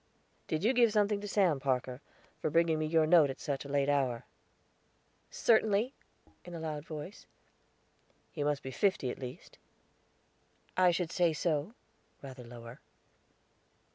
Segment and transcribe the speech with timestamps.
[0.47, 2.01] "Did you give something to Sam, Parker,
[2.39, 4.25] for bringing me your note at such a late hour?"
[5.29, 5.93] "Certainly,"
[6.43, 7.27] in a loud voice.
[8.31, 9.59] "He must be fifty, at least."
[10.75, 11.75] "I should say so,"
[12.23, 12.79] rather lower.